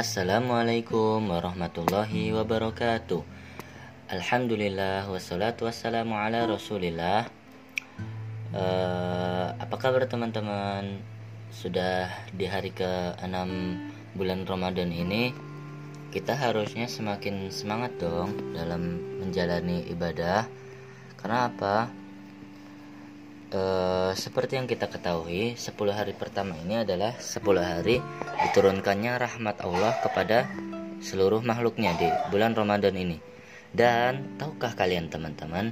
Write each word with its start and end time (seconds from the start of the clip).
Assalamualaikum 0.00 1.28
warahmatullahi 1.28 2.32
wabarakatuh 2.32 3.20
Alhamdulillah 4.08 5.04
wassalatu 5.04 5.68
wassalamu 5.68 6.16
ala 6.16 6.48
rasulillah 6.48 7.28
uh, 8.56 9.46
Apa 9.60 9.76
kabar 9.76 10.08
teman-teman? 10.08 11.04
Sudah 11.52 12.08
di 12.32 12.48
hari 12.48 12.72
ke-6 12.72 13.36
bulan 14.16 14.48
Ramadan 14.48 14.88
ini 14.88 15.36
Kita 16.08 16.32
harusnya 16.32 16.88
semakin 16.88 17.52
semangat 17.52 17.92
dong 18.00 18.56
dalam 18.56 19.04
menjalani 19.20 19.84
ibadah 19.92 20.48
Karena 21.20 21.52
apa? 21.52 21.92
Uh, 23.50 24.14
seperti 24.14 24.54
yang 24.54 24.70
kita 24.70 24.86
ketahui 24.86 25.58
10 25.58 25.74
hari 25.90 26.14
pertama 26.14 26.54
ini 26.62 26.86
adalah 26.86 27.18
10 27.18 27.42
hari 27.58 27.98
diturunkannya 28.46 29.18
rahmat 29.18 29.58
Allah 29.66 29.98
kepada 30.06 30.46
seluruh 31.02 31.42
makhluknya 31.42 31.98
di 31.98 32.06
bulan 32.30 32.54
Ramadan 32.54 32.94
ini 32.94 33.18
dan 33.70 34.34
tahukah 34.34 34.74
kalian 34.74 35.06
teman-teman, 35.10 35.70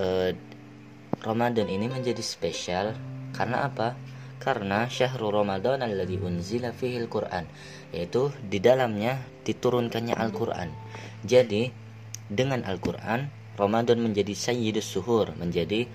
uh, 0.00 0.32
Ramadan 1.20 1.68
ini 1.68 1.88
menjadi 1.88 2.20
spesial 2.24 2.96
karena 3.36 3.68
apa? 3.68 3.92
Karena 4.40 4.88
syahrul 4.88 5.40
Ramadan 5.40 5.84
alladzi 5.84 6.16
unzila 6.20 6.72
fihi 6.72 7.04
quran 7.08 7.44
yaitu 7.92 8.32
di 8.40 8.60
dalamnya 8.60 9.20
diturunkannya 9.44 10.16
Al-Qur'an. 10.16 10.72
Jadi, 11.22 11.70
dengan 12.26 12.64
Al-Qur'an, 12.66 13.28
Ramadan 13.54 14.02
menjadi 14.02 14.34
sayyidus 14.34 14.84
suhur, 14.88 15.30
menjadi 15.38 15.86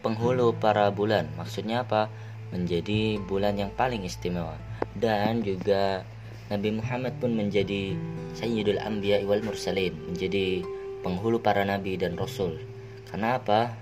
penghulu 0.00 0.56
para 0.56 0.88
bulan. 0.90 1.28
Maksudnya 1.36 1.84
apa? 1.84 2.08
Menjadi 2.50 3.20
bulan 3.28 3.60
yang 3.60 3.70
paling 3.76 4.02
istimewa 4.02 4.56
dan 4.94 5.42
juga 5.42 6.06
Nabi 6.48 6.78
Muhammad 6.78 7.18
pun 7.18 7.34
menjadi 7.34 7.98
Sayyidul 8.38 8.78
Anbiya 8.78 9.26
wal 9.26 9.42
Mursalin, 9.42 9.94
menjadi 10.06 10.62
penghulu 11.02 11.42
para 11.42 11.66
nabi 11.66 11.98
dan 11.98 12.14
rasul. 12.14 12.62
Karena 13.10 13.38
apa? 13.38 13.74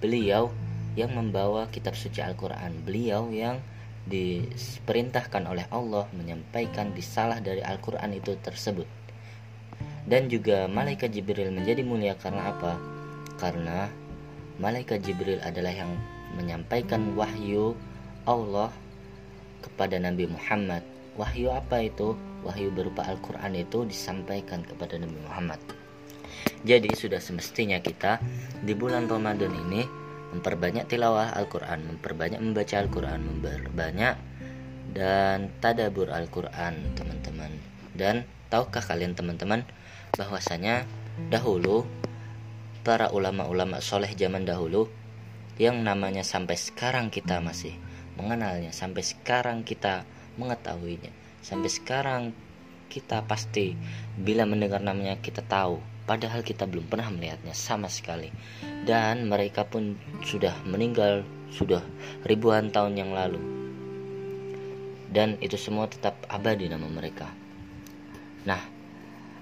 Beliau 0.00 0.52
yang 0.96 1.12
membawa 1.16 1.68
kitab 1.72 1.96
suci 1.96 2.20
Al-Qur'an. 2.20 2.72
Beliau 2.84 3.28
yang 3.32 3.60
diperintahkan 4.08 5.46
oleh 5.46 5.68
Allah 5.70 6.08
menyampaikan 6.16 6.92
risalah 6.96 7.38
dari 7.38 7.62
Al-Qur'an 7.62 8.10
itu 8.16 8.36
tersebut. 8.40 8.88
Dan 10.08 10.26
juga 10.32 10.66
malaikat 10.66 11.12
Jibril 11.12 11.52
menjadi 11.52 11.84
mulia 11.84 12.16
karena 12.16 12.50
apa? 12.50 12.74
Karena 13.36 13.86
malaikat 14.60 15.00
Jibril 15.00 15.40
adalah 15.40 15.72
yang 15.72 15.96
menyampaikan 16.36 17.16
wahyu 17.16 17.72
Allah 18.28 18.70
kepada 19.64 19.96
Nabi 19.96 20.28
Muhammad 20.28 20.84
wahyu 21.20 21.52
apa 21.52 21.84
itu? 21.84 22.14
Wahyu 22.40 22.72
berupa 22.72 23.04
Al-Quran 23.04 23.52
itu 23.52 23.84
disampaikan 23.84 24.64
kepada 24.64 24.96
Nabi 24.96 25.20
Muhammad. 25.20 25.60
Jadi 26.64 26.88
sudah 26.96 27.20
semestinya 27.20 27.76
kita 27.84 28.16
di 28.64 28.72
bulan 28.72 29.04
Ramadan 29.04 29.52
ini 29.68 29.84
memperbanyak 30.32 30.88
tilawah 30.88 31.36
Al-Quran, 31.36 31.84
memperbanyak 31.84 32.40
membaca 32.40 32.74
Al-Quran, 32.80 33.20
memperbanyak 33.20 34.16
dan 34.96 35.52
tadabur 35.60 36.08
Al-Quran 36.08 36.96
teman-teman. 36.96 37.52
Dan 37.92 38.24
tahukah 38.48 38.80
kalian 38.80 39.12
teman-teman 39.12 39.68
bahwasanya 40.16 40.88
dahulu 41.28 41.84
para 42.80 43.12
ulama-ulama 43.12 43.78
soleh 43.84 44.12
zaman 44.16 44.48
dahulu 44.48 44.88
yang 45.60 45.84
namanya 45.84 46.24
sampai 46.24 46.56
sekarang 46.56 47.12
kita 47.12 47.38
masih 47.44 47.76
mengenalnya 48.16 48.72
sampai 48.72 49.04
sekarang 49.04 49.64
kita 49.64 50.04
mengetahuinya. 50.40 51.12
Sampai 51.40 51.72
sekarang 51.72 52.32
kita 52.90 53.22
pasti 53.24 53.78
bila 54.18 54.44
mendengar 54.44 54.82
namanya 54.82 55.16
kita 55.22 55.46
tahu 55.46 55.78
padahal 56.10 56.42
kita 56.42 56.66
belum 56.66 56.90
pernah 56.90 57.06
melihatnya 57.06 57.54
sama 57.54 57.86
sekali 57.86 58.34
dan 58.82 59.30
mereka 59.30 59.62
pun 59.62 59.94
sudah 60.26 60.58
meninggal 60.66 61.22
sudah 61.54 61.86
ribuan 62.26 62.74
tahun 62.74 62.98
yang 62.98 63.14
lalu 63.14 63.38
dan 65.14 65.38
itu 65.38 65.54
semua 65.54 65.86
tetap 65.86 66.18
abadi 66.26 66.66
nama 66.66 66.90
mereka 66.90 67.30
nah 68.42 68.58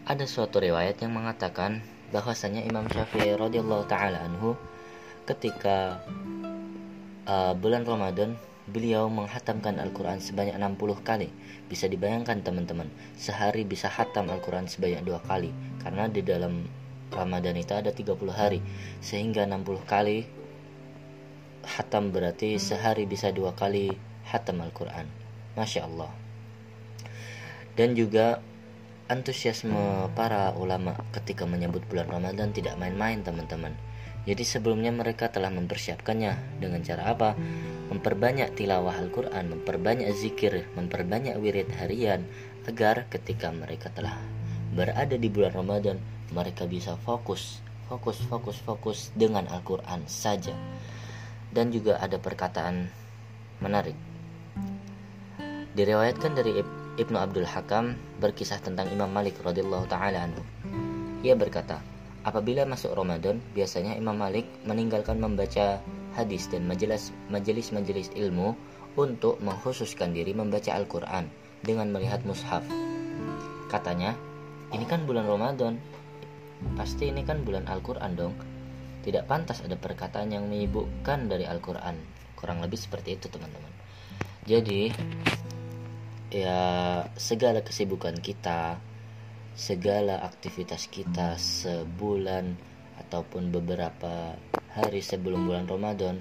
ada 0.04 0.28
suatu 0.28 0.60
riwayat 0.60 1.00
yang 1.00 1.16
mengatakan 1.16 1.80
bahwasanya 2.10 2.64
Imam 2.64 2.88
Syafi'i 2.88 3.36
radhiyallahu 3.36 3.84
taala 3.88 4.24
anhu 4.24 4.56
ketika 5.28 6.00
uh, 7.28 7.52
bulan 7.52 7.84
Ramadan 7.84 8.41
beliau 8.69 9.08
menghatamkan 9.08 9.80
Al-Quran 9.80 10.20
sebanyak 10.20 10.56
60 10.56 11.00
kali. 11.04 11.28
Bisa 11.69 11.88
dibayangkan 11.88 12.44
teman-teman, 12.44 12.88
sehari 13.16 13.64
bisa 13.64 13.88
hatam 13.88 14.28
Al-Quran 14.28 14.69
sebanyak 14.69 15.04
dua 15.04 15.20
kali. 15.24 15.52
Karena 15.80 16.08
di 16.08 16.20
dalam 16.20 16.64
Ramadan 17.12 17.56
itu 17.56 17.72
ada 17.72 17.92
30 17.92 18.12
hari. 18.32 18.60
Sehingga 19.00 19.48
60 19.48 19.84
kali 19.88 20.25
hatam 21.64 22.12
berarti 22.12 22.56
sehari 22.56 23.04
bisa 23.04 23.32
dua 23.32 23.52
kali 23.56 23.92
hatam 24.28 24.60
Al-Quran. 24.64 25.08
Masya 25.56 25.88
Allah. 25.88 26.12
Dan 27.76 27.96
juga 27.96 28.40
antusiasme 29.08 30.12
para 30.12 30.52
ulama 30.54 30.96
ketika 31.16 31.48
menyebut 31.48 31.84
bulan 31.88 32.08
Ramadan 32.08 32.52
tidak 32.52 32.76
main-main 32.76 33.24
teman-teman 33.24 33.72
jadi 34.28 34.44
sebelumnya 34.44 34.92
mereka 34.92 35.32
telah 35.32 35.48
mempersiapkannya 35.48 36.60
dengan 36.60 36.84
cara 36.84 37.16
apa? 37.16 37.32
Memperbanyak 37.88 38.52
tilawah 38.60 38.92
Al-Quran, 39.00 39.56
memperbanyak 39.56 40.12
zikir, 40.12 40.69
memperbanyak 40.76 41.41
wirid 41.41 41.72
harian 41.80 42.28
agar 42.69 43.08
ketika 43.08 43.48
mereka 43.48 43.88
telah 43.88 44.20
berada 44.76 45.16
di 45.16 45.32
bulan 45.32 45.56
Ramadan 45.56 45.96
mereka 46.36 46.69
bisa 46.69 47.00
fokus, 47.00 47.64
fokus, 47.88 48.20
fokus, 48.28 48.60
fokus 48.60 48.98
dengan 49.16 49.48
Al-Quran 49.48 50.04
saja. 50.04 50.52
Dan 51.48 51.72
juga 51.72 51.96
ada 51.96 52.20
perkataan 52.20 52.84
menarik. 53.64 53.96
Diriwayatkan 55.72 56.36
dari 56.36 56.60
Ibnu 56.98 57.14
Abdul 57.14 57.47
Hakam 57.47 57.94
berkisah 58.19 58.59
tentang 58.59 58.91
Imam 58.91 59.06
Malik 59.06 59.38
radhiyallahu 59.47 59.86
taala 59.86 60.26
anhu. 60.26 60.42
Ia 61.22 61.38
berkata, 61.38 61.78
Apabila 62.26 62.66
masuk 62.66 62.92
Ramadan, 62.92 63.38
biasanya 63.54 63.94
Imam 63.94 64.19
Malik 64.19 64.44
meninggalkan 64.66 65.22
membaca 65.22 65.78
hadis 66.19 66.50
dan 66.50 66.66
majelis-majelis 66.66 68.10
ilmu 68.19 68.58
untuk 68.98 69.38
mengkhususkan 69.38 70.10
diri 70.10 70.34
membaca 70.34 70.75
Al-Quran 70.75 71.31
dengan 71.62 71.88
melihat 71.94 72.26
mushaf. 72.26 72.66
Katanya, 73.70 74.19
ini 74.75 74.82
kan 74.84 75.06
bulan 75.06 75.31
Ramadan, 75.31 75.78
pasti 76.75 77.08
ini 77.08 77.22
kan 77.22 77.47
bulan 77.47 77.70
Al-Quran 77.70 78.12
dong. 78.19 78.34
Tidak 79.06 79.25
pantas 79.31 79.62
ada 79.62 79.78
perkataan 79.78 80.34
yang 80.34 80.50
menyibukkan 80.50 81.31
dari 81.31 81.47
Al-Quran. 81.47 81.97
Kurang 82.34 82.60
lebih 82.60 82.76
seperti 82.76 83.14
itu 83.14 83.31
teman-teman. 83.31 83.72
Jadi, 84.44 84.91
ya 86.28 86.60
segala 87.16 87.64
kesibukan 87.64 88.16
kita, 88.20 88.76
segala 89.56 90.20
aktivitas 90.20 90.86
kita 90.92 91.40
sebulan 91.40 92.56
ataupun 93.00 93.48
beberapa 93.48 94.36
hari 94.76 95.00
sebelum 95.00 95.48
bulan 95.48 95.64
Ramadan 95.64 96.20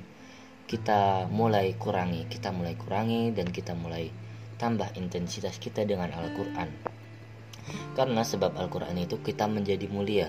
kita 0.68 1.32
mulai 1.32 1.80
kurangi, 1.80 2.28
kita 2.28 2.52
mulai 2.52 2.76
kurangi 2.76 3.32
dan 3.32 3.48
kita 3.48 3.72
mulai 3.72 4.12
tambah 4.60 4.92
intensitas 5.00 5.64
kita 5.64 5.88
dengan 5.88 6.12
Al-Qur'an. 6.12 6.68
Karena 7.96 8.24
sebab 8.28 8.52
Al-Qur'an 8.60 9.00
itu 9.00 9.16
kita 9.24 9.48
menjadi 9.48 9.88
mulia. 9.88 10.28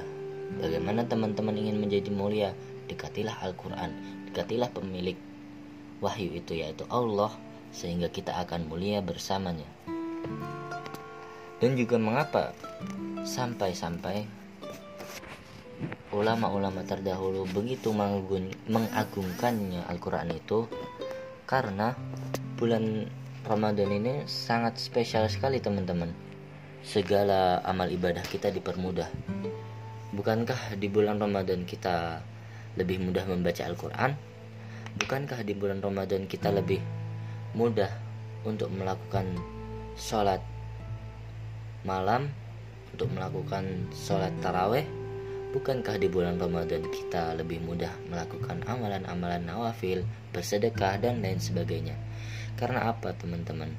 Bagaimana 0.62 1.10
teman-teman 1.10 1.58
ingin 1.58 1.82
menjadi 1.82 2.10
mulia? 2.14 2.54
Dekatilah 2.86 3.34
Al-Qur'an, 3.50 3.90
dekatilah 4.30 4.70
pemilik 4.70 5.18
wahyu 5.98 6.38
itu 6.38 6.54
yaitu 6.54 6.86
Allah 6.86 7.34
sehingga 7.72 8.08
kita 8.08 8.34
akan 8.44 8.68
mulia 8.68 9.00
bersamanya. 9.00 9.66
Dan 11.58 11.74
juga 11.74 11.98
mengapa 11.98 12.54
sampai-sampai 13.26 14.24
ulama-ulama 16.14 16.86
terdahulu 16.86 17.44
begitu 17.50 17.90
mengagungkannya 17.92 19.84
Al-Quran 19.90 20.38
itu? 20.38 20.70
Karena 21.44 21.92
bulan 22.54 23.10
Ramadan 23.42 23.90
ini 23.90 24.26
sangat 24.28 24.78
spesial 24.78 25.26
sekali 25.26 25.58
teman-teman. 25.58 26.14
Segala 26.84 27.58
amal 27.66 27.90
ibadah 27.90 28.22
kita 28.22 28.54
dipermudah. 28.54 29.10
Bukankah 30.14 30.78
di 30.78 30.88
bulan 30.88 31.18
Ramadan 31.20 31.66
kita 31.66 32.22
lebih 32.78 33.02
mudah 33.02 33.26
membaca 33.26 33.66
Al-Quran? 33.66 34.14
Bukankah 34.98 35.42
di 35.42 35.54
bulan 35.58 35.82
Ramadan 35.82 36.26
kita 36.26 36.50
lebih 36.54 36.80
mudah 37.52 37.90
untuk 38.44 38.68
melakukan 38.72 39.24
sholat 39.96 40.40
malam 41.86 42.28
untuk 42.92 43.08
melakukan 43.12 43.88
sholat 43.94 44.32
taraweh 44.40 44.84
Bukankah 45.48 45.96
di 45.96 46.12
bulan 46.12 46.36
Ramadan 46.36 46.84
kita 46.92 47.32
lebih 47.32 47.64
mudah 47.64 47.88
melakukan 48.12 48.60
amalan-amalan 48.68 49.48
nawafil, 49.48 50.04
bersedekah, 50.28 51.00
dan 51.00 51.24
lain 51.24 51.40
sebagainya? 51.40 51.96
Karena 52.60 52.92
apa 52.92 53.16
teman-teman? 53.16 53.72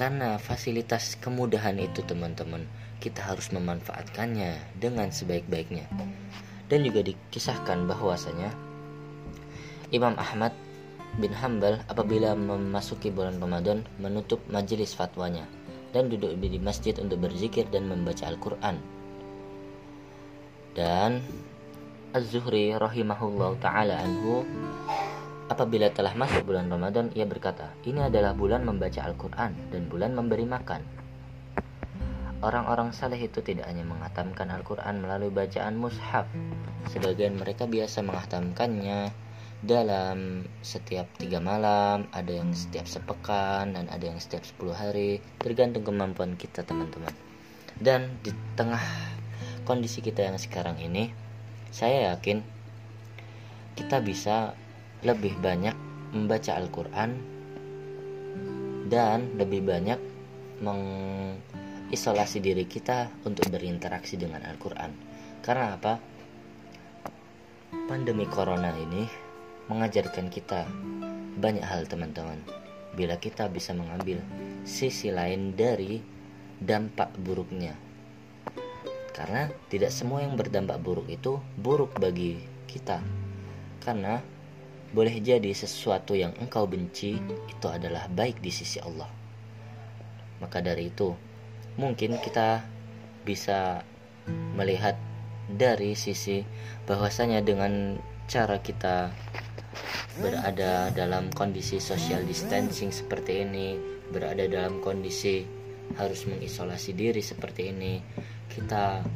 karena 0.00 0.38
fasilitas 0.38 1.18
kemudahan 1.18 1.76
itu 1.76 2.00
teman-teman 2.06 2.64
kita 3.04 3.20
harus 3.20 3.50
memanfaatkannya 3.52 4.80
dengan 4.80 5.12
sebaik-baiknya 5.12 5.88
dan 6.72 6.80
juga 6.80 7.04
dikisahkan 7.04 7.84
bahwasanya 7.84 8.54
Imam 9.90 10.14
Ahmad 10.14 10.54
bin 11.18 11.34
Hambal 11.34 11.82
apabila 11.90 12.38
memasuki 12.38 13.10
bulan 13.10 13.42
Ramadan 13.42 13.82
menutup 13.98 14.38
majelis 14.46 14.94
fatwanya 14.94 15.48
dan 15.90 16.06
duduk 16.06 16.38
di 16.38 16.60
masjid 16.62 16.94
untuk 17.02 17.18
berzikir 17.26 17.66
dan 17.72 17.90
membaca 17.90 18.30
Al-Quran 18.30 18.78
dan 20.78 21.18
Az-Zuhri 22.14 22.74
rahimahullah 22.74 23.58
ta'ala 23.58 24.02
anhu 24.02 24.42
Apabila 25.50 25.90
telah 25.90 26.14
masuk 26.14 26.46
bulan 26.46 26.70
Ramadan, 26.70 27.10
ia 27.10 27.26
berkata, 27.26 27.74
"Ini 27.82 28.06
adalah 28.06 28.38
bulan 28.38 28.62
membaca 28.62 29.02
Al-Quran 29.02 29.74
dan 29.74 29.82
bulan 29.90 30.14
memberi 30.14 30.46
makan." 30.46 30.78
Orang-orang 32.38 32.94
saleh 32.94 33.18
itu 33.18 33.42
tidak 33.42 33.66
hanya 33.66 33.82
menghatamkan 33.82 34.46
Al-Quran 34.46 35.02
melalui 35.02 35.34
bacaan 35.34 35.74
mushaf, 35.74 36.30
sebagian 36.94 37.34
mereka 37.34 37.66
biasa 37.66 37.98
menghatamkannya 38.06 39.10
dalam 39.60 40.48
setiap 40.64 41.04
tiga 41.20 41.36
malam, 41.36 42.08
ada 42.16 42.32
yang 42.32 42.56
setiap 42.56 42.88
sepekan, 42.88 43.76
dan 43.76 43.92
ada 43.92 44.08
yang 44.08 44.16
setiap 44.16 44.40
sepuluh 44.40 44.72
hari, 44.72 45.20
tergantung 45.36 45.84
kemampuan 45.84 46.32
kita 46.40 46.64
teman-teman. 46.64 47.12
Dan 47.76 48.16
di 48.24 48.32
tengah 48.56 48.80
kondisi 49.68 50.00
kita 50.00 50.24
yang 50.24 50.40
sekarang 50.40 50.80
ini, 50.80 51.12
saya 51.68 52.12
yakin 52.12 52.40
kita 53.76 54.00
bisa 54.00 54.56
lebih 55.04 55.36
banyak 55.40 55.76
membaca 56.12 56.56
Al-Quran 56.56 57.10
dan 58.90 59.38
lebih 59.38 59.62
banyak 59.62 60.00
mengisolasi 60.60 62.42
diri 62.42 62.66
kita 62.66 63.08
untuk 63.28 63.48
berinteraksi 63.48 64.16
dengan 64.16 64.44
Al-Quran. 64.44 64.90
Karena 65.40 65.76
apa? 65.76 65.94
Pandemi 67.86 68.26
Corona 68.26 68.74
ini 68.74 69.29
mengajarkan 69.70 70.26
kita 70.34 70.66
banyak 71.38 71.62
hal 71.62 71.86
teman-teman. 71.86 72.42
Bila 72.98 73.14
kita 73.22 73.46
bisa 73.46 73.70
mengambil 73.70 74.18
sisi 74.66 75.14
lain 75.14 75.54
dari 75.54 76.02
dampak 76.58 77.14
buruknya. 77.22 77.78
Karena 79.14 79.46
tidak 79.70 79.94
semua 79.94 80.26
yang 80.26 80.34
berdampak 80.34 80.82
buruk 80.82 81.06
itu 81.06 81.38
buruk 81.54 81.94
bagi 82.02 82.42
kita. 82.66 82.98
Karena 83.78 84.18
boleh 84.90 85.22
jadi 85.22 85.54
sesuatu 85.54 86.18
yang 86.18 86.34
engkau 86.42 86.66
benci 86.66 87.14
itu 87.46 87.66
adalah 87.70 88.10
baik 88.10 88.42
di 88.42 88.50
sisi 88.50 88.82
Allah. 88.82 89.06
Maka 90.42 90.58
dari 90.58 90.90
itu, 90.90 91.14
mungkin 91.78 92.18
kita 92.18 92.66
bisa 93.22 93.86
melihat 94.58 94.98
dari 95.46 95.94
sisi 95.94 96.42
bahwasanya 96.90 97.38
dengan 97.46 98.02
cara 98.30 98.58
kita 98.62 99.14
berada 100.18 100.90
dalam 100.90 101.30
kondisi 101.30 101.78
social 101.78 102.26
distancing 102.26 102.90
seperti 102.90 103.46
ini, 103.46 103.78
berada 104.10 104.42
dalam 104.50 104.82
kondisi 104.82 105.46
harus 105.94 106.26
mengisolasi 106.26 106.90
diri 106.98 107.22
seperti 107.22 107.70
ini, 107.70 108.02
kita 108.50 109.06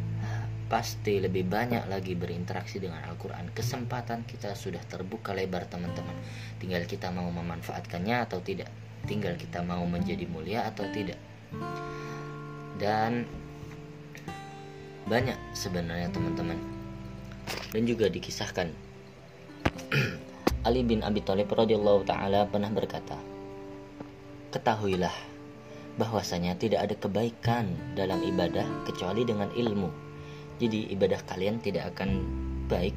pasti 0.64 1.20
lebih 1.20 1.44
banyak 1.46 1.87
lagi 1.87 2.19
berinteraksi 2.19 2.82
dengan 2.82 3.05
Al-Quran. 3.06 3.52
Kesempatan 3.52 4.25
kita 4.26 4.56
sudah 4.56 4.81
terbuka 4.87 5.37
lebar 5.37 5.69
teman-teman. 5.69 6.14
Tinggal 6.58 6.87
kita 6.88 7.11
mau 7.11 7.29
memanfaatkannya 7.31 8.17
atau 8.25 8.41
tidak. 8.41 8.70
Tinggal 9.05 9.37
kita 9.37 9.61
mau 9.61 9.85
menjadi 9.85 10.25
mulia 10.25 10.64
atau 10.64 10.88
tidak. 10.91 11.20
Dan 12.81 13.29
banyak 15.05 15.37
sebenarnya 15.52 16.08
teman-teman. 16.11 16.56
Dan 17.70 17.85
juga 17.85 18.08
dikisahkan 18.08 18.73
Ali 20.65 20.81
bin 20.81 21.05
Abi 21.05 21.21
Thalib 21.21 21.53
radhiyallahu 21.53 22.09
taala 22.09 22.49
pernah 22.49 22.73
berkata 22.73 23.21
ketahuilah 24.51 25.13
bahwasanya 26.01 26.57
tidak 26.57 26.89
ada 26.89 26.95
kebaikan 26.97 27.77
dalam 27.95 28.25
ibadah 28.25 28.65
kecuali 28.89 29.29
dengan 29.29 29.53
ilmu 29.53 30.05
jadi 30.59 30.91
ibadah 30.95 31.21
kalian 31.27 31.59
tidak 31.61 31.95
akan 31.95 32.23
baik 32.71 32.95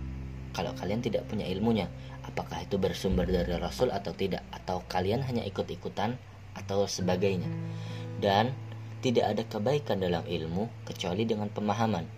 kalau 0.58 0.74
kalian 0.74 1.06
tidak 1.06 1.26
punya 1.30 1.46
ilmunya. 1.46 1.86
Apakah 2.26 2.66
itu 2.66 2.82
bersumber 2.82 3.30
dari 3.30 3.54
Rasul 3.62 3.94
atau 3.94 4.10
tidak 4.18 4.42
atau 4.50 4.82
kalian 4.90 5.22
hanya 5.22 5.46
ikut-ikutan 5.46 6.18
atau 6.58 6.90
sebagainya. 6.90 7.46
Dan 8.18 8.58
tidak 9.06 9.38
ada 9.38 9.44
kebaikan 9.46 10.02
dalam 10.02 10.26
ilmu 10.26 10.66
kecuali 10.82 11.30
dengan 11.30 11.54
pemahaman. 11.54 12.10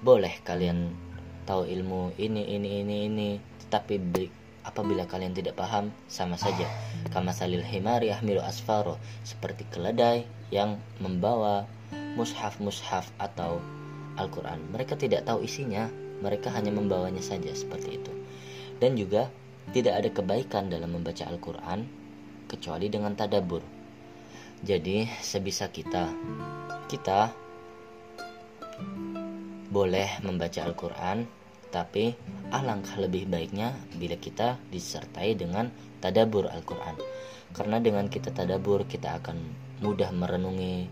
Boleh 0.00 0.40
kalian 0.40 0.88
tahu 1.44 1.68
ilmu 1.68 2.16
ini 2.16 2.48
ini 2.48 2.80
ini 2.80 2.96
ini 3.12 3.30
tetapi 3.68 3.94
apabila 4.70 5.04
kalian 5.10 5.34
tidak 5.34 5.58
paham 5.58 5.90
sama 6.06 6.38
saja 6.38 6.70
kama 7.10 7.34
salil 7.34 7.66
himari 7.66 8.14
ahmilu 8.14 8.38
asfaro 8.38 9.02
seperti 9.26 9.66
keledai 9.74 10.22
yang 10.54 10.78
membawa 11.02 11.66
mushaf-mushaf 12.14 13.10
atau 13.18 13.58
Al-Quran. 14.18 14.62
Mereka 14.70 14.98
tidak 14.98 15.26
tahu 15.26 15.46
isinya, 15.46 15.90
mereka 16.20 16.50
hanya 16.54 16.70
membawanya 16.74 17.22
saja 17.22 17.50
seperti 17.54 17.98
itu. 17.98 18.12
Dan 18.82 18.94
juga 18.98 19.30
tidak 19.70 19.94
ada 20.02 20.08
kebaikan 20.10 20.72
dalam 20.72 20.94
membaca 20.94 21.24
Al-Quran 21.26 21.86
kecuali 22.50 22.90
dengan 22.90 23.14
tadabur. 23.14 23.62
Jadi 24.60 25.08
sebisa 25.22 25.72
kita, 25.72 26.10
kita 26.90 27.32
boleh 29.70 30.20
membaca 30.26 30.60
Al-Quran, 30.66 31.24
tapi 31.70 32.14
alangkah 32.50 32.98
lebih 32.98 33.30
baiknya 33.30 33.74
bila 33.94 34.18
kita 34.18 34.58
disertai 34.74 35.38
dengan 35.38 35.70
tadabur 36.02 36.50
Al-Quran. 36.50 36.98
Karena 37.50 37.82
dengan 37.82 38.06
kita 38.06 38.30
tadabur, 38.30 38.86
kita 38.86 39.18
akan 39.22 39.38
mudah 39.82 40.10
merenungi, 40.14 40.86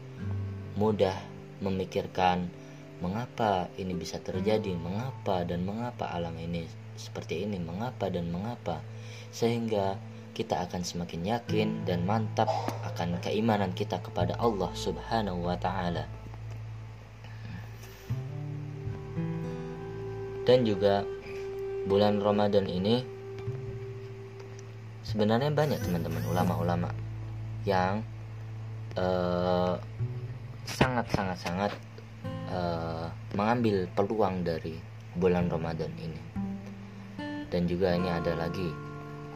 mudah 0.75 1.15
memikirkan, 1.63 2.51
mengapa 2.99 3.71
ini 3.79 3.95
bisa 3.95 4.19
terjadi, 4.19 4.75
mengapa 4.75 5.47
dan 5.47 5.63
mengapa 5.63 6.11
alam 6.11 6.35
ini 6.39 6.67
seperti 6.99 7.47
ini, 7.47 7.63
mengapa 7.63 8.11
dan 8.11 8.31
mengapa, 8.31 8.83
sehingga 9.31 9.95
kita 10.35 10.67
akan 10.67 10.83
semakin 10.87 11.23
yakin 11.27 11.69
dan 11.83 12.07
mantap 12.07 12.47
akan 12.87 13.19
keimanan 13.23 13.75
kita 13.75 13.99
kepada 14.03 14.39
Allah 14.39 14.70
Subhanahu 14.75 15.47
wa 15.47 15.58
Ta'ala. 15.58 16.18
Dan 20.48 20.64
juga 20.64 21.05
bulan 21.84 22.24
Ramadan 22.24 22.64
ini 22.64 23.05
sebenarnya 25.05 25.52
banyak 25.52 25.76
teman-teman 25.84 26.24
ulama-ulama 26.24 26.88
yang 27.69 28.00
uh, 28.96 29.76
sangat 30.64 31.05
sangat 31.36 31.72
uh, 32.48 33.12
mengambil 33.36 33.84
peluang 33.93 34.40
dari 34.40 34.81
bulan 35.20 35.52
Ramadan 35.52 35.93
ini. 36.00 36.20
Dan 37.52 37.69
juga 37.69 37.93
ini 37.93 38.08
ada 38.08 38.32
lagi 38.32 38.72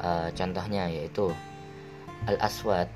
uh, 0.01 0.33
contohnya 0.33 0.89
yaitu 0.89 1.29
Al 2.25 2.41
Aswad 2.41 2.89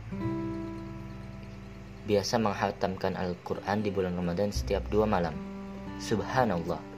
biasa 2.08 2.40
menghatamkan 2.40 3.12
Al-Quran 3.12 3.84
di 3.84 3.92
bulan 3.92 4.16
Ramadan 4.16 4.48
setiap 4.48 4.88
dua 4.88 5.04
malam. 5.04 5.36
Subhanallah. 6.00 6.95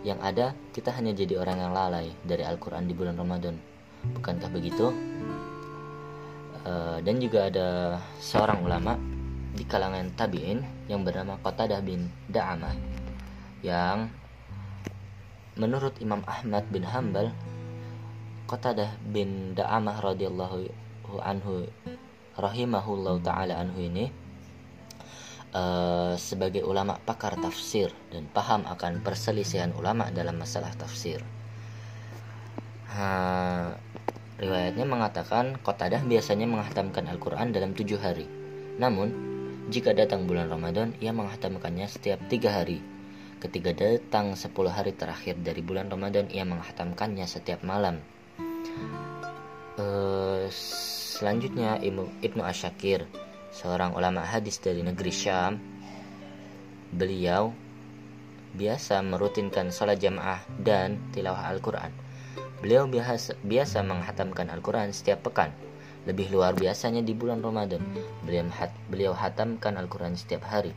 Yang 0.00 0.18
ada 0.24 0.46
kita 0.72 0.90
hanya 0.96 1.12
jadi 1.12 1.36
orang 1.36 1.60
yang 1.60 1.72
lalai 1.76 2.08
dari 2.24 2.44
Al-Quran 2.44 2.88
di 2.88 2.94
bulan 2.96 3.16
Ramadan. 3.20 3.56
Bukankah 4.16 4.48
begitu? 4.48 4.92
Uh, 6.60 7.00
dan 7.00 7.16
juga 7.20 7.48
ada 7.48 7.96
seorang 8.20 8.60
ulama 8.60 8.96
di 9.56 9.64
kalangan 9.64 10.12
tabi'in 10.16 10.60
yang 10.88 11.04
bernama 11.04 11.40
Qatadah 11.40 11.80
bin 11.80 12.08
Da'amah 12.28 12.76
yang 13.60 14.08
menurut 15.56 15.96
Imam 16.00 16.24
Ahmad 16.24 16.64
bin 16.72 16.84
Hambal 16.84 17.32
Qatadah 18.48 18.96
bin 19.04 19.52
Da'amah 19.52 20.00
radhiyallahu 20.00 20.68
anhu 21.20 21.68
rahimahullah 22.38 23.20
taala 23.20 23.60
anhu 23.60 23.84
ini 23.84 24.08
uh, 25.54 26.14
sebagai 26.14 26.62
ulama 26.62 26.98
pakar 27.02 27.38
tafsir 27.38 27.90
dan 28.10 28.26
paham 28.30 28.66
akan 28.66 29.02
perselisihan 29.02 29.74
ulama 29.74 30.10
dalam 30.14 30.38
masalah 30.38 30.70
tafsir. 30.78 31.22
Uh, 32.90 33.70
riwayatnya 34.42 34.82
mengatakan 34.82 35.58
Qatadah 35.62 36.02
biasanya 36.02 36.46
menghatamkan 36.50 37.06
Al-Quran 37.06 37.54
dalam 37.54 37.70
tujuh 37.74 37.98
hari. 38.02 38.26
Namun 38.80 39.08
jika 39.70 39.94
datang 39.94 40.26
bulan 40.26 40.50
Ramadan, 40.50 40.98
ia 40.98 41.14
menghatamkannya 41.14 41.86
setiap 41.86 42.18
tiga 42.26 42.50
hari. 42.50 42.82
Ketika 43.38 43.72
datang 43.72 44.34
sepuluh 44.34 44.74
hari 44.74 44.92
terakhir 44.92 45.38
dari 45.40 45.62
bulan 45.62 45.88
Ramadan, 45.88 46.28
ia 46.28 46.42
menghatamkannya 46.42 47.24
setiap 47.24 47.62
malam. 47.62 48.02
Uh, 49.80 50.44
selanjutnya 50.52 51.80
Ibnu 52.20 52.42
Asyakir 52.44 53.08
seorang 53.50 53.94
ulama 53.98 54.22
hadis 54.22 54.58
dari 54.62 54.82
negeri 54.82 55.12
Syam 55.12 55.58
beliau 56.90 57.54
biasa 58.50 58.98
merutinkan 59.06 59.70
sholat 59.70 60.02
jamaah 60.02 60.42
dan 60.58 60.98
tilawah 61.14 61.46
Al-Quran. 61.54 61.94
Beliau 62.60 62.84
biasa, 62.90 63.38
biasa 63.40 63.80
menghatamkan 63.86 64.50
Al-Quran 64.50 64.90
setiap 64.90 65.24
pekan. 65.30 65.54
Lebih 66.04 66.32
luar 66.32 66.56
biasanya 66.56 67.04
di 67.04 67.14
bulan 67.14 67.40
Ramadan. 67.40 67.80
Beliau, 68.26 68.48
beliau 68.90 69.12
hatamkan 69.14 69.78
Al-Quran 69.78 70.18
setiap 70.18 70.44
hari. 70.48 70.74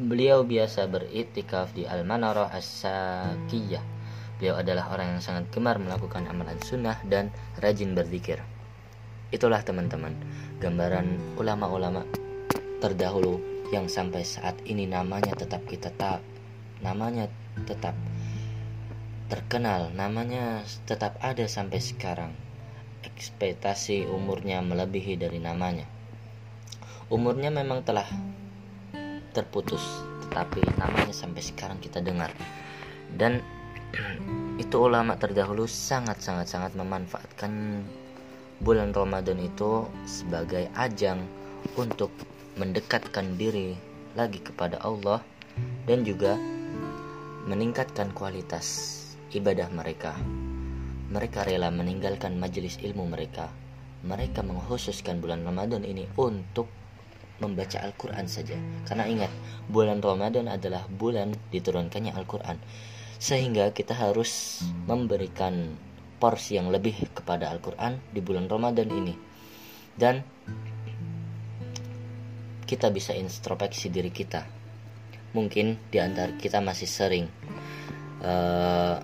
Beliau 0.00 0.42
biasa 0.42 0.88
beritikaf 0.90 1.76
di 1.76 1.86
Al-Manarah 1.86 2.50
As-Sakiyah. 2.50 3.84
Beliau 4.40 4.56
adalah 4.56 4.88
orang 4.90 5.18
yang 5.18 5.22
sangat 5.22 5.52
gemar 5.52 5.76
melakukan 5.76 6.24
amalan 6.26 6.56
sunnah 6.64 6.96
dan 7.04 7.28
rajin 7.60 7.92
berzikir. 7.92 8.40
Itulah 9.30 9.62
teman-teman, 9.62 10.10
gambaran 10.58 11.38
ulama-ulama 11.38 12.02
terdahulu 12.82 13.38
yang 13.70 13.86
sampai 13.86 14.26
saat 14.26 14.58
ini 14.66 14.90
namanya 14.90 15.38
tetap 15.38 15.62
kita 15.70 15.94
tak 15.94 16.18
namanya 16.82 17.30
tetap 17.68 17.94
terkenal, 19.30 19.94
namanya 19.94 20.66
tetap 20.90 21.14
ada 21.22 21.46
sampai 21.46 21.78
sekarang. 21.78 22.34
Ekspektasi 23.06 24.10
umurnya 24.10 24.58
melebihi 24.60 25.14
dari 25.14 25.38
namanya. 25.38 25.86
Umurnya 27.06 27.54
memang 27.54 27.86
telah 27.86 28.10
terputus, 29.30 29.82
tetapi 30.26 30.66
namanya 30.74 31.14
sampai 31.14 31.38
sekarang 31.38 31.78
kita 31.78 32.02
dengar. 32.02 32.34
Dan 33.14 33.38
itu 34.62 34.76
ulama 34.76 35.14
terdahulu 35.14 35.70
sangat-sangat-sangat 35.70 36.74
memanfaatkan 36.74 37.86
bulan 38.60 38.92
Ramadan 38.92 39.40
itu 39.40 39.88
sebagai 40.04 40.68
ajang 40.76 41.24
untuk 41.80 42.12
mendekatkan 42.60 43.40
diri 43.40 43.72
lagi 44.12 44.40
kepada 44.44 44.76
Allah 44.84 45.24
dan 45.88 46.04
juga 46.04 46.36
meningkatkan 47.48 48.12
kualitas 48.12 48.96
ibadah 49.32 49.72
mereka. 49.72 50.12
Mereka 51.10 51.48
rela 51.48 51.72
meninggalkan 51.72 52.36
majelis 52.36 52.78
ilmu 52.84 53.08
mereka. 53.08 53.50
Mereka 54.04 54.44
mengkhususkan 54.44 55.18
bulan 55.18 55.42
Ramadan 55.42 55.82
ini 55.82 56.06
untuk 56.20 56.68
membaca 57.40 57.80
Al-Quran 57.80 58.28
saja. 58.28 58.54
Karena 58.84 59.08
ingat, 59.08 59.32
bulan 59.72 60.04
Ramadan 60.04 60.46
adalah 60.46 60.84
bulan 60.86 61.32
diturunkannya 61.50 62.12
Al-Quran. 62.14 62.60
Sehingga 63.20 63.72
kita 63.72 63.96
harus 63.96 64.62
memberikan 64.88 65.76
porsi 66.20 66.60
yang 66.60 66.68
lebih 66.68 67.16
kepada 67.16 67.48
Al-Quran 67.48 67.96
di 68.12 68.20
bulan 68.20 68.46
Ramadan 68.46 68.88
ini. 68.92 69.14
Dan 69.96 70.20
kita 72.68 72.92
bisa 72.92 73.16
introspeksi 73.16 73.90
diri 73.90 74.14
kita 74.14 74.60
mungkin 75.30 75.78
di 75.90 75.98
antara 76.02 76.34
kita 76.34 76.58
masih 76.58 76.90
sering 76.90 77.26
uh, 78.22 78.98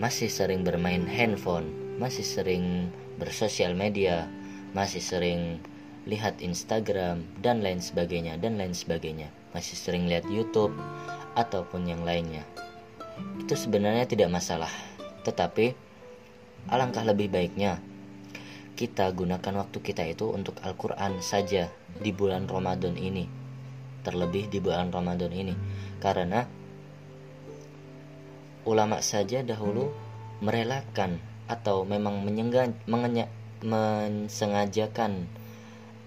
masih 0.00 0.26
sering 0.26 0.66
bermain 0.66 1.06
handphone, 1.06 1.68
masih 2.00 2.26
sering 2.26 2.90
bersosial 3.20 3.76
media, 3.76 4.26
masih 4.74 4.98
sering 4.98 5.62
lihat 6.08 6.42
Instagram 6.42 7.22
dan 7.38 7.62
lain 7.62 7.78
sebagainya 7.78 8.34
dan 8.42 8.58
lain 8.58 8.74
sebagainya, 8.74 9.30
masih 9.54 9.78
sering 9.78 10.10
lihat 10.10 10.26
YouTube 10.26 10.74
ataupun 11.38 11.86
yang 11.86 12.02
lainnya. 12.02 12.42
Itu 13.38 13.54
sebenarnya 13.54 14.08
tidak 14.10 14.32
masalah, 14.32 14.72
tetapi 15.22 15.76
alangkah 16.70 17.02
lebih 17.02 17.32
baiknya 17.32 17.82
kita 18.72 19.12
gunakan 19.12 19.62
waktu 19.62 19.78
kita 19.84 20.02
itu 20.08 20.32
untuk 20.32 20.56
Al-Quran 20.64 21.20
saja 21.20 21.68
di 22.00 22.10
bulan 22.10 22.48
Ramadan 22.48 22.96
ini. 22.96 23.28
Terlebih 24.02 24.50
di 24.50 24.58
bulan 24.58 24.90
Ramadan 24.90 25.30
ini. 25.30 25.54
Karena 26.02 26.42
ulama 28.66 28.98
saja 29.04 29.44
dahulu 29.44 29.92
merelakan 30.42 31.20
atau 31.46 31.84
memang 31.86 32.26
mensengajakan 33.62 35.12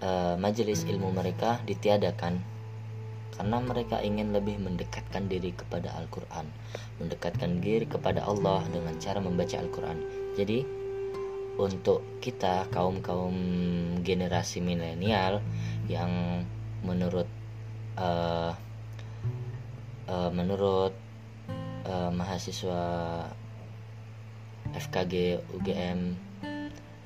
uh, 0.02 0.36
majelis 0.36 0.84
ilmu 0.84 1.14
mereka 1.14 1.62
ditiadakan 1.64 2.42
karena 3.36 3.60
mereka 3.60 4.00
ingin 4.00 4.32
lebih 4.32 4.56
mendekatkan 4.58 5.28
diri 5.28 5.52
kepada 5.52 5.92
Al-Quran 6.00 6.48
mendekatkan 6.96 7.60
diri 7.60 7.84
kepada 7.84 8.24
Allah 8.24 8.64
dengan 8.72 8.96
cara 8.96 9.20
membaca 9.20 9.56
Al-Quran. 9.60 9.98
Jadi 10.36 10.64
untuk 11.56 12.04
kita 12.20 12.68
kaum-kaum 12.68 13.36
generasi 14.04 14.60
milenial 14.60 15.40
yang 15.88 16.44
menurut 16.84 17.28
uh, 17.96 18.52
uh, 20.08 20.30
menurut 20.32 20.92
uh, 21.88 22.12
mahasiswa 22.12 22.84
FKG 24.76 25.40
UGM 25.56 26.12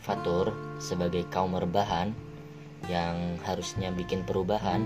Fatur 0.02 0.50
sebagai 0.82 1.28
kaum 1.30 1.54
rebahan 1.54 2.10
yang 2.88 3.37
harusnya 3.44 3.92
bikin 3.92 4.25
perubahan 4.25 4.80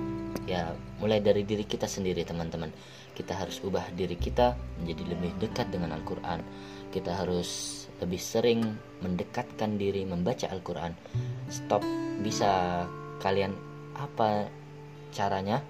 ya 0.44 0.74
mulai 0.98 1.22
dari 1.22 1.46
diri 1.46 1.62
kita 1.62 1.86
sendiri 1.86 2.26
teman-teman. 2.26 2.72
Kita 3.14 3.38
harus 3.38 3.62
ubah 3.62 3.94
diri 3.94 4.18
kita 4.18 4.58
menjadi 4.82 5.14
lebih 5.14 5.30
dekat 5.38 5.70
dengan 5.70 5.94
Al-Quran. 5.94 6.42
Kita 6.90 7.14
harus 7.14 7.84
lebih 8.02 8.18
sering 8.18 8.60
mendekatkan 9.00 9.78
diri 9.78 10.02
membaca 10.02 10.50
Al-Quran. 10.50 10.92
Stop 11.46 11.86
bisa 12.20 12.82
kalian 13.22 13.54
apa 13.94 14.50
caranya? 15.14 15.62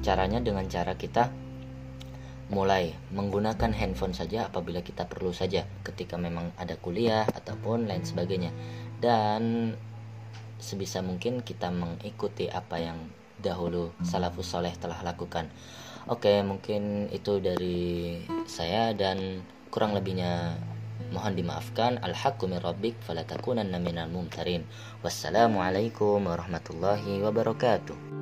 Caranya 0.00 0.40
dengan 0.40 0.64
cara 0.70 0.96
kita 0.96 1.28
mulai 2.46 2.94
menggunakan 3.10 3.74
handphone 3.74 4.14
saja 4.14 4.46
apabila 4.46 4.78
kita 4.78 5.02
perlu 5.02 5.34
saja 5.34 5.66
ketika 5.82 6.14
memang 6.14 6.54
ada 6.54 6.78
kuliah 6.78 7.26
ataupun 7.26 7.90
lain 7.90 8.06
sebagainya. 8.06 8.54
Dan 9.02 9.74
sebisa 10.58 11.04
mungkin 11.04 11.44
kita 11.44 11.68
mengikuti 11.72 12.48
apa 12.48 12.80
yang 12.80 12.98
dahulu 13.40 13.92
salafus 14.00 14.48
soleh 14.48 14.72
telah 14.76 15.00
lakukan. 15.04 15.52
Oke 16.06 16.40
mungkin 16.46 17.10
itu 17.10 17.42
dari 17.42 18.20
saya 18.46 18.94
dan 18.94 19.42
kurang 19.68 19.92
lebihnya 19.92 20.56
mohon 21.12 21.36
dimaafkan. 21.36 21.98
Al-haqqu 22.00 22.48
min 22.48 22.62
rabbik 22.62 22.96
fala 23.04 23.26
takunanna 23.26 23.76
minal 23.82 24.08
mumtarin. 24.08 24.64
Wassalamualaikum 25.02 26.24
warahmatullahi 26.24 27.20
wabarakatuh 27.20 28.16